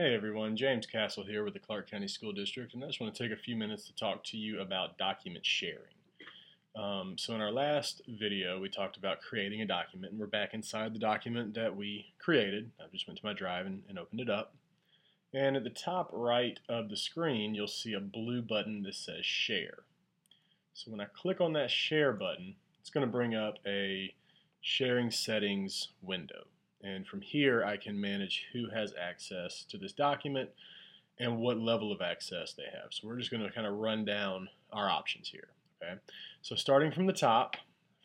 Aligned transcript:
Hey 0.00 0.14
everyone, 0.14 0.56
James 0.56 0.86
Castle 0.86 1.24
here 1.24 1.42
with 1.42 1.54
the 1.54 1.58
Clark 1.58 1.90
County 1.90 2.06
School 2.06 2.30
District, 2.30 2.72
and 2.72 2.84
I 2.84 2.86
just 2.86 3.00
want 3.00 3.12
to 3.12 3.20
take 3.20 3.36
a 3.36 3.42
few 3.42 3.56
minutes 3.56 3.84
to 3.88 3.94
talk 3.96 4.22
to 4.26 4.36
you 4.36 4.60
about 4.60 4.96
document 4.96 5.44
sharing. 5.44 5.96
Um, 6.76 7.16
so 7.18 7.34
in 7.34 7.40
our 7.40 7.50
last 7.50 8.02
video, 8.06 8.60
we 8.60 8.68
talked 8.68 8.96
about 8.96 9.20
creating 9.20 9.60
a 9.60 9.66
document, 9.66 10.12
and 10.12 10.20
we're 10.20 10.28
back 10.28 10.54
inside 10.54 10.94
the 10.94 11.00
document 11.00 11.52
that 11.54 11.74
we 11.74 12.12
created. 12.20 12.70
I 12.78 12.84
just 12.92 13.08
went 13.08 13.18
to 13.18 13.26
my 13.26 13.32
drive 13.32 13.66
and, 13.66 13.82
and 13.88 13.98
opened 13.98 14.20
it 14.20 14.30
up. 14.30 14.54
And 15.34 15.56
at 15.56 15.64
the 15.64 15.70
top 15.70 16.10
right 16.12 16.60
of 16.68 16.90
the 16.90 16.96
screen, 16.96 17.56
you'll 17.56 17.66
see 17.66 17.94
a 17.94 18.00
blue 18.00 18.40
button 18.40 18.84
that 18.84 18.94
says 18.94 19.26
Share. 19.26 19.78
So 20.74 20.92
when 20.92 21.00
I 21.00 21.06
click 21.06 21.40
on 21.40 21.54
that 21.54 21.72
Share 21.72 22.12
button, 22.12 22.54
it's 22.80 22.90
going 22.90 23.04
to 23.04 23.10
bring 23.10 23.34
up 23.34 23.58
a 23.66 24.14
Sharing 24.60 25.10
Settings 25.10 25.88
window. 26.00 26.44
And 26.82 27.06
from 27.06 27.20
here, 27.20 27.64
I 27.64 27.76
can 27.76 28.00
manage 28.00 28.46
who 28.52 28.70
has 28.70 28.94
access 29.00 29.64
to 29.64 29.78
this 29.78 29.92
document 29.92 30.50
and 31.18 31.38
what 31.38 31.58
level 31.58 31.90
of 31.90 32.00
access 32.00 32.52
they 32.52 32.64
have. 32.64 32.90
So 32.90 33.08
we're 33.08 33.18
just 33.18 33.30
going 33.30 33.42
to 33.42 33.50
kind 33.50 33.66
of 33.66 33.74
run 33.74 34.04
down 34.04 34.48
our 34.72 34.88
options 34.88 35.28
here. 35.28 35.48
Okay. 35.82 35.94
So 36.42 36.54
starting 36.54 36.92
from 36.92 37.06
the 37.06 37.12
top, 37.12 37.56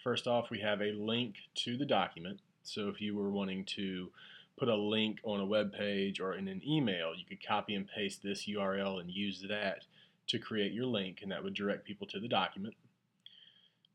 first 0.04 0.28
off, 0.28 0.50
we 0.50 0.60
have 0.60 0.82
a 0.82 0.92
link 0.92 1.36
to 1.56 1.78
the 1.78 1.86
document. 1.86 2.40
So 2.64 2.90
if 2.90 3.02
you 3.02 3.16
were 3.16 3.30
wanting 3.30 3.66
to 3.76 4.10
put 4.58 4.70
a 4.70 4.76
link 4.76 5.20
on 5.24 5.40
a 5.40 5.46
web 5.46 5.74
page 5.74 6.20
or 6.20 6.36
in 6.36 6.48
an 6.48 6.62
email, 6.66 7.14
you 7.16 7.26
could 7.26 7.46
copy 7.46 7.76
and 7.76 7.88
paste 7.88 8.22
this 8.24 8.48
URL 8.48 9.00
and 9.00 9.10
use 9.10 9.44
that 9.50 9.86
to 10.28 10.40
create 10.40 10.72
your 10.72 10.86
link, 10.86 11.20
and 11.22 11.32
that 11.32 11.44
would 11.44 11.54
direct 11.54 11.86
people 11.86 12.08
to 12.08 12.20
the 12.20 12.28
document. 12.28 12.76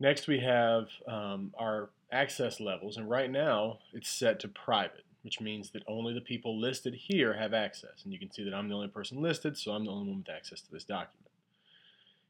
Next, 0.00 0.28
we 0.28 0.40
have 0.40 0.88
um, 1.06 1.52
our 1.58 1.90
access 2.10 2.60
levels, 2.60 2.96
and 2.96 3.08
right 3.08 3.30
now 3.30 3.78
it's 3.92 4.08
set 4.08 4.40
to 4.40 4.48
private, 4.48 5.04
which 5.22 5.40
means 5.40 5.70
that 5.70 5.82
only 5.86 6.14
the 6.14 6.20
people 6.20 6.58
listed 6.58 6.94
here 6.94 7.34
have 7.34 7.52
access. 7.52 8.02
And 8.04 8.12
you 8.12 8.18
can 8.18 8.32
see 8.32 8.44
that 8.44 8.54
I'm 8.54 8.68
the 8.68 8.74
only 8.74 8.88
person 8.88 9.20
listed, 9.20 9.56
so 9.56 9.72
I'm 9.72 9.84
the 9.84 9.90
only 9.90 10.08
one 10.08 10.18
with 10.18 10.34
access 10.34 10.60
to 10.62 10.72
this 10.72 10.84
document. 10.84 11.30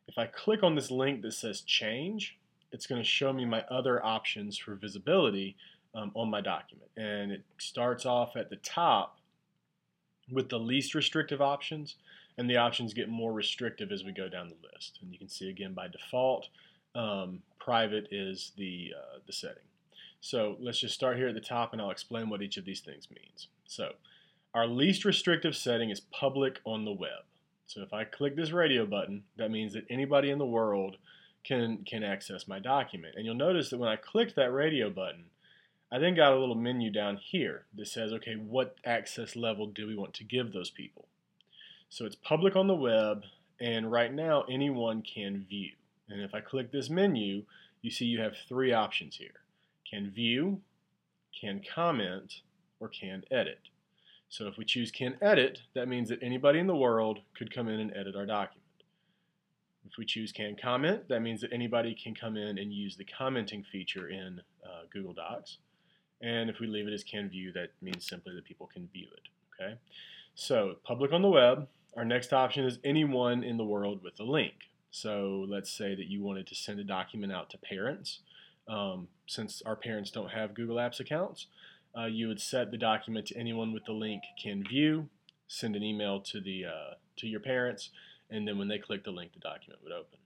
If 0.08 0.16
I 0.16 0.26
click 0.26 0.62
on 0.62 0.74
this 0.74 0.90
link 0.90 1.22
that 1.22 1.32
says 1.32 1.60
change, 1.60 2.38
it's 2.72 2.86
going 2.86 3.00
to 3.00 3.06
show 3.06 3.32
me 3.32 3.44
my 3.44 3.62
other 3.70 4.04
options 4.04 4.58
for 4.58 4.74
visibility 4.74 5.56
um, 5.94 6.10
on 6.14 6.30
my 6.30 6.40
document. 6.40 6.90
And 6.96 7.30
it 7.30 7.42
starts 7.58 8.06
off 8.06 8.36
at 8.36 8.50
the 8.50 8.56
top 8.56 9.18
with 10.30 10.48
the 10.48 10.58
least 10.58 10.94
restrictive 10.94 11.40
options, 11.40 11.96
and 12.36 12.48
the 12.48 12.56
options 12.56 12.94
get 12.94 13.08
more 13.08 13.32
restrictive 13.32 13.90
as 13.92 14.04
we 14.04 14.12
go 14.12 14.28
down 14.28 14.48
the 14.48 14.68
list. 14.72 14.98
And 15.02 15.12
you 15.12 15.18
can 15.18 15.28
see 15.28 15.48
again 15.48 15.74
by 15.74 15.88
default, 15.88 16.48
um, 16.94 17.40
private 17.68 18.08
is 18.10 18.52
the, 18.56 18.94
uh, 18.96 19.18
the 19.26 19.32
setting. 19.34 19.68
So 20.22 20.56
let's 20.58 20.80
just 20.80 20.94
start 20.94 21.18
here 21.18 21.28
at 21.28 21.34
the 21.34 21.40
top 21.42 21.74
and 21.74 21.82
I'll 21.82 21.90
explain 21.90 22.30
what 22.30 22.40
each 22.40 22.56
of 22.56 22.64
these 22.64 22.80
things 22.80 23.08
means. 23.10 23.48
So 23.66 23.90
our 24.54 24.66
least 24.66 25.04
restrictive 25.04 25.54
setting 25.54 25.90
is 25.90 26.00
public 26.00 26.60
on 26.64 26.86
the 26.86 26.92
web. 26.92 27.26
So 27.66 27.82
if 27.82 27.92
I 27.92 28.04
click 28.04 28.36
this 28.36 28.52
radio 28.52 28.86
button, 28.86 29.24
that 29.36 29.50
means 29.50 29.74
that 29.74 29.84
anybody 29.90 30.30
in 30.30 30.38
the 30.38 30.46
world 30.46 30.96
can, 31.44 31.84
can 31.84 32.02
access 32.02 32.48
my 32.48 32.58
document. 32.58 33.16
And 33.18 33.26
you'll 33.26 33.34
notice 33.34 33.68
that 33.68 33.78
when 33.78 33.90
I 33.90 33.96
clicked 33.96 34.34
that 34.36 34.50
radio 34.50 34.88
button, 34.88 35.26
I 35.92 35.98
then 35.98 36.14
got 36.14 36.32
a 36.32 36.38
little 36.38 36.54
menu 36.54 36.90
down 36.90 37.18
here 37.18 37.66
that 37.76 37.88
says, 37.88 38.14
okay, 38.14 38.36
what 38.36 38.76
access 38.82 39.36
level 39.36 39.66
do 39.66 39.86
we 39.86 39.94
want 39.94 40.14
to 40.14 40.24
give 40.24 40.54
those 40.54 40.70
people? 40.70 41.06
So 41.90 42.06
it's 42.06 42.16
public 42.16 42.56
on 42.56 42.66
the 42.66 42.74
web, 42.74 43.24
and 43.60 43.92
right 43.92 44.12
now 44.12 44.46
anyone 44.48 45.02
can 45.02 45.44
view. 45.46 45.72
And 46.08 46.20
if 46.20 46.34
I 46.34 46.40
click 46.40 46.72
this 46.72 46.90
menu, 46.90 47.44
you 47.82 47.90
see 47.90 48.06
you 48.06 48.20
have 48.20 48.34
three 48.48 48.72
options 48.72 49.16
here. 49.16 49.42
Can 49.88 50.10
view, 50.10 50.60
can 51.38 51.62
comment, 51.74 52.42
or 52.80 52.88
can 52.88 53.24
edit. 53.30 53.60
So 54.28 54.46
if 54.46 54.58
we 54.58 54.64
choose 54.64 54.90
can 54.90 55.16
edit, 55.22 55.62
that 55.74 55.88
means 55.88 56.08
that 56.10 56.22
anybody 56.22 56.58
in 56.58 56.66
the 56.66 56.76
world 56.76 57.20
could 57.36 57.54
come 57.54 57.68
in 57.68 57.80
and 57.80 57.96
edit 57.96 58.14
our 58.14 58.26
document. 58.26 58.62
If 59.86 59.96
we 59.96 60.04
choose 60.04 60.32
can 60.32 60.54
comment, 60.54 61.08
that 61.08 61.20
means 61.20 61.40
that 61.40 61.52
anybody 61.52 61.94
can 61.94 62.14
come 62.14 62.36
in 62.36 62.58
and 62.58 62.72
use 62.72 62.96
the 62.96 63.06
commenting 63.06 63.64
feature 63.64 64.08
in 64.08 64.40
uh, 64.62 64.82
Google 64.92 65.14
Docs. 65.14 65.58
And 66.20 66.50
if 66.50 66.60
we 66.60 66.66
leave 66.66 66.86
it 66.86 66.92
as 66.92 67.04
can 67.04 67.30
view, 67.30 67.52
that 67.52 67.70
means 67.80 68.06
simply 68.06 68.34
that 68.34 68.44
people 68.44 68.66
can 68.66 68.88
view 68.92 69.06
it. 69.12 69.28
Okay. 69.60 69.74
So 70.34 70.74
public 70.84 71.12
on 71.12 71.22
the 71.22 71.28
web. 71.28 71.68
Our 71.96 72.04
next 72.04 72.32
option 72.32 72.66
is 72.66 72.78
anyone 72.84 73.42
in 73.42 73.56
the 73.56 73.64
world 73.64 74.02
with 74.02 74.20
a 74.20 74.24
link. 74.24 74.54
So 74.90 75.46
let's 75.48 75.70
say 75.70 75.94
that 75.94 76.06
you 76.06 76.22
wanted 76.22 76.46
to 76.48 76.54
send 76.54 76.80
a 76.80 76.84
document 76.84 77.32
out 77.32 77.50
to 77.50 77.58
parents. 77.58 78.20
Um, 78.66 79.08
since 79.26 79.62
our 79.64 79.76
parents 79.76 80.10
don't 80.10 80.30
have 80.30 80.54
Google 80.54 80.76
Apps 80.76 81.00
accounts, 81.00 81.46
uh, 81.96 82.06
you 82.06 82.28
would 82.28 82.40
set 82.40 82.70
the 82.70 82.76
document 82.78 83.26
to 83.26 83.36
anyone 83.36 83.72
with 83.72 83.84
the 83.84 83.92
link 83.92 84.22
can 84.42 84.62
view, 84.62 85.08
send 85.46 85.74
an 85.74 85.82
email 85.82 86.20
to 86.20 86.40
the 86.40 86.66
uh, 86.66 86.94
to 87.16 87.26
your 87.26 87.40
parents, 87.40 87.90
and 88.30 88.46
then 88.46 88.58
when 88.58 88.68
they 88.68 88.78
click 88.78 89.04
the 89.04 89.10
link, 89.10 89.32
the 89.32 89.40
document 89.40 89.82
would 89.82 89.92
open. 89.92 90.18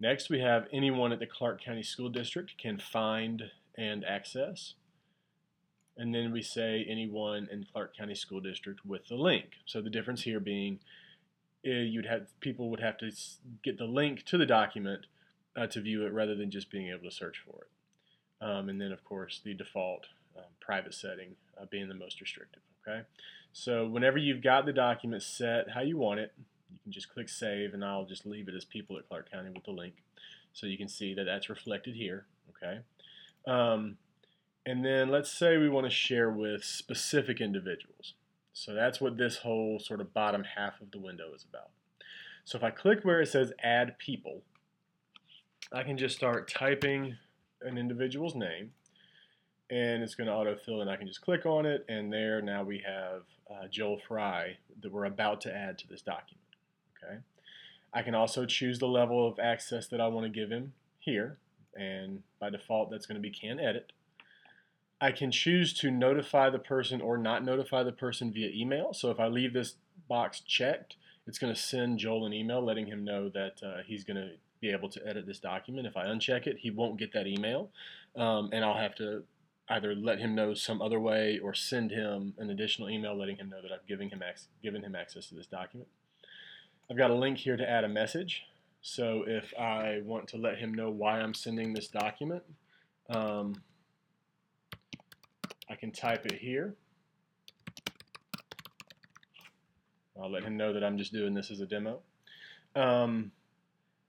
Next, 0.00 0.30
we 0.30 0.40
have 0.40 0.66
anyone 0.72 1.12
at 1.12 1.18
the 1.18 1.26
Clark 1.26 1.62
County 1.62 1.82
School 1.82 2.08
District 2.08 2.56
can 2.58 2.78
find 2.78 3.50
and 3.76 4.04
access. 4.04 4.74
And 5.96 6.14
then 6.14 6.32
we 6.32 6.42
say 6.42 6.86
anyone 6.88 7.48
in 7.52 7.66
Clark 7.72 7.96
County 7.96 8.14
School 8.14 8.40
District 8.40 8.84
with 8.84 9.06
the 9.08 9.14
link. 9.14 9.50
So 9.66 9.80
the 9.80 9.90
difference 9.90 10.22
here 10.22 10.40
being 10.40 10.80
you'd 11.70 12.06
have 12.06 12.28
people 12.40 12.70
would 12.70 12.80
have 12.80 12.98
to 12.98 13.10
get 13.62 13.78
the 13.78 13.84
link 13.84 14.24
to 14.24 14.38
the 14.38 14.46
document 14.46 15.06
uh, 15.56 15.66
to 15.68 15.80
view 15.80 16.04
it 16.06 16.12
rather 16.12 16.34
than 16.34 16.50
just 16.50 16.70
being 16.70 16.88
able 16.88 17.08
to 17.08 17.10
search 17.10 17.42
for 17.44 17.64
it. 17.64 18.44
Um, 18.44 18.68
and 18.68 18.80
then, 18.80 18.90
of 18.90 19.04
course, 19.04 19.40
the 19.44 19.54
default 19.54 20.06
um, 20.36 20.44
private 20.60 20.94
setting 20.94 21.36
uh, 21.60 21.66
being 21.70 21.88
the 21.88 21.94
most 21.94 22.20
restrictive. 22.20 22.62
Okay, 22.86 23.02
so 23.52 23.86
whenever 23.86 24.18
you've 24.18 24.42
got 24.42 24.66
the 24.66 24.72
document 24.72 25.22
set 25.22 25.70
how 25.70 25.82
you 25.82 25.96
want 25.96 26.18
it, 26.18 26.32
you 26.72 26.78
can 26.82 26.92
just 26.92 27.12
click 27.12 27.28
Save, 27.28 27.74
and 27.74 27.84
I'll 27.84 28.06
just 28.06 28.26
leave 28.26 28.48
it 28.48 28.54
as 28.56 28.64
people 28.64 28.96
at 28.98 29.08
Clark 29.08 29.30
County 29.30 29.50
with 29.50 29.64
the 29.64 29.70
link, 29.70 29.94
so 30.52 30.66
you 30.66 30.76
can 30.76 30.88
see 30.88 31.14
that 31.14 31.24
that's 31.24 31.48
reflected 31.48 31.94
here. 31.94 32.26
Okay. 32.50 32.80
Um, 33.46 33.98
and 34.64 34.84
then 34.84 35.10
let's 35.10 35.30
say 35.30 35.56
we 35.56 35.68
want 35.68 35.86
to 35.86 35.90
share 35.90 36.30
with 36.30 36.64
specific 36.64 37.40
individuals. 37.40 38.14
So 38.52 38.74
that's 38.74 39.00
what 39.00 39.16
this 39.16 39.38
whole 39.38 39.78
sort 39.78 40.00
of 40.00 40.12
bottom 40.12 40.44
half 40.56 40.80
of 40.80 40.90
the 40.90 40.98
window 40.98 41.32
is 41.34 41.44
about. 41.48 41.70
So 42.44 42.58
if 42.58 42.64
I 42.64 42.70
click 42.70 43.00
where 43.02 43.20
it 43.20 43.28
says 43.28 43.52
add 43.62 43.98
people, 43.98 44.42
I 45.72 45.82
can 45.82 45.96
just 45.96 46.16
start 46.16 46.50
typing 46.50 47.16
an 47.62 47.78
individual's 47.78 48.34
name 48.34 48.72
and 49.70 50.02
it's 50.02 50.14
going 50.14 50.26
to 50.26 50.32
autofill 50.32 50.82
and 50.82 50.90
I 50.90 50.96
can 50.96 51.06
just 51.06 51.22
click 51.22 51.46
on 51.46 51.64
it 51.64 51.84
and 51.88 52.12
there 52.12 52.42
now 52.42 52.62
we 52.62 52.82
have 52.86 53.22
uh, 53.50 53.68
Joel 53.70 54.00
Fry 54.06 54.56
that 54.82 54.92
we're 54.92 55.04
about 55.04 55.40
to 55.42 55.54
add 55.54 55.78
to 55.78 55.88
this 55.88 56.02
document. 56.02 56.44
Okay. 57.02 57.18
I 57.94 58.02
can 58.02 58.14
also 58.14 58.44
choose 58.44 58.78
the 58.78 58.86
level 58.86 59.26
of 59.26 59.38
access 59.38 59.86
that 59.88 60.00
I 60.00 60.08
want 60.08 60.26
to 60.26 60.40
give 60.40 60.50
him 60.50 60.72
here 60.98 61.38
and 61.74 62.22
by 62.38 62.50
default 62.50 62.90
that's 62.90 63.06
going 63.06 63.16
to 63.16 63.22
be 63.22 63.30
can 63.30 63.58
edit. 63.60 63.92
I 65.02 65.10
can 65.10 65.32
choose 65.32 65.72
to 65.80 65.90
notify 65.90 66.48
the 66.48 66.60
person 66.60 67.00
or 67.00 67.18
not 67.18 67.44
notify 67.44 67.82
the 67.82 67.90
person 67.90 68.32
via 68.32 68.50
email. 68.54 68.94
So 68.94 69.10
if 69.10 69.18
I 69.18 69.26
leave 69.26 69.52
this 69.52 69.74
box 70.08 70.38
checked, 70.38 70.94
it's 71.26 71.40
going 71.40 71.52
to 71.52 71.60
send 71.60 71.98
Joel 71.98 72.24
an 72.24 72.32
email 72.32 72.64
letting 72.64 72.86
him 72.86 73.04
know 73.04 73.28
that 73.30 73.60
uh, 73.64 73.82
he's 73.84 74.04
going 74.04 74.16
to 74.16 74.30
be 74.60 74.70
able 74.70 74.88
to 74.90 75.04
edit 75.04 75.26
this 75.26 75.40
document. 75.40 75.88
If 75.88 75.96
I 75.96 76.04
uncheck 76.04 76.46
it, 76.46 76.58
he 76.60 76.70
won't 76.70 77.00
get 77.00 77.12
that 77.14 77.26
email, 77.26 77.70
um, 78.14 78.50
and 78.52 78.64
I'll 78.64 78.78
have 78.78 78.94
to 78.96 79.24
either 79.68 79.92
let 79.96 80.20
him 80.20 80.36
know 80.36 80.54
some 80.54 80.80
other 80.80 81.00
way 81.00 81.40
or 81.42 81.52
send 81.52 81.90
him 81.90 82.34
an 82.38 82.50
additional 82.50 82.88
email 82.88 83.18
letting 83.18 83.38
him 83.38 83.48
know 83.48 83.60
that 83.60 83.72
I've 83.72 83.86
given 83.88 84.08
him, 84.08 84.22
given 84.62 84.84
him 84.84 84.94
access 84.94 85.26
to 85.26 85.34
this 85.34 85.46
document. 85.46 85.88
I've 86.88 86.96
got 86.96 87.10
a 87.10 87.14
link 87.14 87.38
here 87.38 87.56
to 87.56 87.68
add 87.68 87.82
a 87.82 87.88
message. 87.88 88.44
So 88.82 89.24
if 89.26 89.52
I 89.58 90.00
want 90.04 90.28
to 90.28 90.36
let 90.36 90.58
him 90.58 90.72
know 90.72 90.90
why 90.90 91.20
I'm 91.20 91.34
sending 91.34 91.72
this 91.72 91.88
document, 91.88 92.44
um, 93.10 93.62
I 95.72 95.76
can 95.76 95.90
type 95.90 96.26
it 96.26 96.34
here. 96.34 96.74
I'll 100.20 100.30
let 100.30 100.44
him 100.44 100.58
know 100.58 100.74
that 100.74 100.84
I'm 100.84 100.98
just 100.98 101.14
doing 101.14 101.32
this 101.32 101.50
as 101.50 101.60
a 101.60 101.66
demo. 101.66 102.00
Um, 102.76 103.32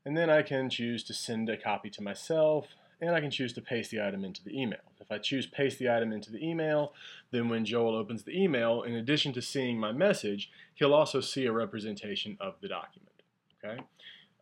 and 0.06 0.18
then 0.18 0.30
I 0.30 0.42
can 0.42 0.70
choose 0.70 1.06
to 1.06 1.14
send 1.14 1.50
a 1.50 1.56
copy 1.56 1.90
to 1.92 2.04
myself, 2.04 2.68
and 3.00 3.16
I 3.16 3.22
can 3.22 3.32
choose 3.32 3.54
to 3.54 3.62
paste 3.62 3.92
the 3.92 4.06
item 4.06 4.26
into 4.26 4.44
the 4.44 4.60
email. 4.60 4.82
If 5.00 5.10
I 5.10 5.20
choose 5.20 5.48
paste 5.48 5.80
the 5.80 5.90
item 5.90 6.12
into 6.12 6.34
the 6.34 6.46
email, 6.46 6.92
then 7.32 7.48
when 7.48 7.64
Joel 7.64 7.96
opens 7.96 8.24
the 8.24 8.38
email, 8.38 8.82
in 8.82 8.96
addition 8.96 9.32
to 9.32 9.42
seeing 9.42 9.80
my 9.80 9.94
message, 9.94 10.52
he'll 10.76 10.94
also 10.94 11.22
see 11.22 11.46
a 11.46 11.54
representation 11.54 12.38
of 12.42 12.56
the 12.62 12.68
document. 12.68 13.24
Okay. 13.64 13.82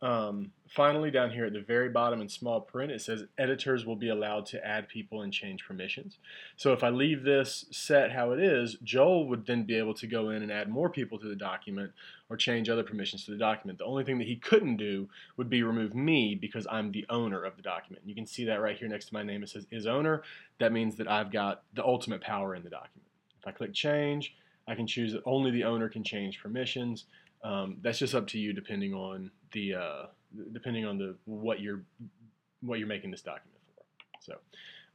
Um, 0.02 0.50
finally, 0.68 1.12
down 1.12 1.30
here 1.30 1.46
at 1.46 1.52
the 1.52 1.60
very 1.60 1.88
bottom 1.88 2.20
in 2.20 2.28
small 2.28 2.60
print, 2.60 2.90
it 2.90 3.00
says 3.00 3.24
editors 3.38 3.86
will 3.86 3.94
be 3.94 4.08
allowed 4.08 4.46
to 4.46 4.66
add 4.66 4.88
people 4.88 5.22
and 5.22 5.32
change 5.32 5.64
permissions. 5.64 6.18
So 6.56 6.72
if 6.72 6.82
I 6.82 6.90
leave 6.90 7.22
this 7.22 7.66
set 7.70 8.10
how 8.10 8.32
it 8.32 8.40
is, 8.40 8.76
Joel 8.82 9.28
would 9.28 9.46
then 9.46 9.62
be 9.62 9.76
able 9.76 9.94
to 9.94 10.08
go 10.08 10.30
in 10.30 10.42
and 10.42 10.50
add 10.50 10.68
more 10.68 10.90
people 10.90 11.20
to 11.20 11.28
the 11.28 11.36
document 11.36 11.92
or 12.28 12.36
change 12.36 12.68
other 12.68 12.82
permissions 12.82 13.24
to 13.26 13.30
the 13.30 13.36
document. 13.36 13.78
The 13.78 13.84
only 13.84 14.02
thing 14.02 14.18
that 14.18 14.26
he 14.26 14.34
couldn't 14.34 14.76
do 14.76 15.08
would 15.36 15.48
be 15.48 15.62
remove 15.62 15.94
me 15.94 16.34
because 16.34 16.66
I'm 16.68 16.90
the 16.90 17.06
owner 17.08 17.44
of 17.44 17.54
the 17.54 17.62
document. 17.62 18.02
You 18.04 18.16
can 18.16 18.26
see 18.26 18.44
that 18.46 18.60
right 18.60 18.76
here 18.76 18.88
next 18.88 19.06
to 19.06 19.14
my 19.14 19.22
name. 19.22 19.44
It 19.44 19.50
says 19.50 19.68
is 19.70 19.86
owner. 19.86 20.22
That 20.58 20.72
means 20.72 20.96
that 20.96 21.08
I've 21.08 21.30
got 21.30 21.62
the 21.74 21.84
ultimate 21.84 22.22
power 22.22 22.56
in 22.56 22.64
the 22.64 22.70
document. 22.70 23.06
If 23.40 23.46
I 23.46 23.52
click 23.52 23.72
change, 23.72 24.34
I 24.66 24.74
can 24.74 24.88
choose 24.88 25.12
that 25.12 25.22
only 25.26 25.52
the 25.52 25.64
owner 25.64 25.88
can 25.88 26.02
change 26.02 26.40
permissions. 26.40 27.04
Um, 27.44 27.76
that's 27.82 27.98
just 27.98 28.14
up 28.16 28.26
to 28.28 28.38
you, 28.38 28.52
depending 28.52 28.94
on 28.94 29.30
the 29.52 29.74
uh, 29.74 30.06
depending 30.52 30.84
on 30.84 30.98
the 30.98 31.16
what 31.24 31.60
you're 31.60 31.82
what 32.60 32.78
you're 32.78 32.88
making 32.88 33.10
this 33.10 33.22
document 33.22 33.58
for. 33.74 33.84
So 34.20 34.34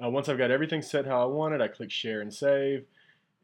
uh, 0.03 0.09
once 0.09 0.29
I've 0.29 0.37
got 0.37 0.51
everything 0.51 0.81
set 0.81 1.05
how 1.05 1.21
I 1.21 1.25
want 1.25 1.53
it, 1.53 1.61
I 1.61 1.67
click 1.67 1.91
Share 1.91 2.21
and 2.21 2.33
Save. 2.33 2.85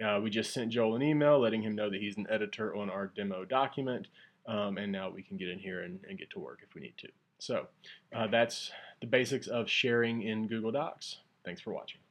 Uh, 0.04 0.20
we 0.22 0.30
just 0.30 0.54
sent 0.54 0.72
Joel 0.72 0.96
an 0.96 1.02
email 1.02 1.40
letting 1.40 1.62
him 1.62 1.76
know 1.76 1.90
that 1.90 2.02
he's 2.02 2.18
an 2.18 2.28
editor 2.30 2.76
on 2.76 2.90
our 2.90 3.08
demo 3.08 3.46
document, 3.46 4.08
um, 4.48 4.78
and 4.78 4.92
now 4.92 5.10
we 5.10 5.22
can 5.22 5.38
get 5.38 5.50
in 5.50 5.60
here 5.60 5.84
and, 5.84 6.00
and, 6.10 6.18
get 6.18 6.30
to 6.32 6.40
work 6.40 6.60
if 6.68 6.74
we 6.74 6.82
need 6.82 6.96
to. 6.98 7.08
So 7.38 7.68
uh, 8.14 8.28
that's 8.28 8.72
the 9.02 9.08
basics 9.08 9.48
of 9.48 9.70
sharing 9.70 10.24
in 10.24 10.48
Google 10.48 10.72
Docs. 10.72 11.20
Thanks 11.46 11.62
for 11.62 11.74
watching. 11.74 12.03